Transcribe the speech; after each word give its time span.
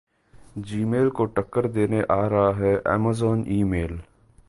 Gmail 0.59 1.11
को 1.11 1.25
टक्कर 1.35 1.67
देने 1.67 2.01
आ 2.11 2.25
रहा 2.27 2.51
है 2.55 2.75
Amazon 2.95 3.45
email 3.59 3.97